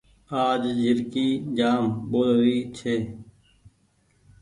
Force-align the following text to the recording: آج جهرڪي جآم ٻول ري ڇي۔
آج 0.45 0.63
جهرڪي 0.79 1.25
جآم 1.57 1.83
ٻول 2.09 2.29
ري 2.43 2.57
ڇي۔ 2.77 2.95